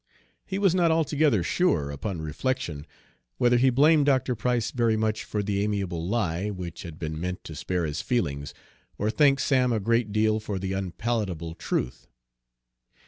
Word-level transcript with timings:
He 0.47 0.57
was 0.57 0.73
not 0.73 0.89
altogether 0.89 1.43
sure, 1.43 1.91
upon 1.91 2.23
reflection, 2.23 2.87
whether 3.37 3.57
he 3.57 3.69
blamed 3.69 4.07
Dr. 4.07 4.33
Price 4.33 4.71
very 4.71 4.97
much 4.97 5.23
for 5.23 5.43
the 5.43 5.61
amiable 5.61 6.07
lie, 6.07 6.49
which 6.49 6.81
had 6.81 6.97
been 6.97 7.21
meant 7.21 7.43
to 7.43 7.53
spare 7.53 7.85
his 7.85 8.01
feelings, 8.01 8.51
or 8.97 9.11
thanked 9.11 9.43
Sam 9.43 9.71
a 9.71 9.79
great 9.79 10.11
deal 10.11 10.39
for 10.39 10.57
the 10.57 10.73
unpalatable 10.73 11.53
truth. 11.53 12.07